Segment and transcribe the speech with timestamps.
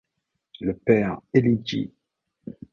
[0.61, 1.91] Le père Elie-J.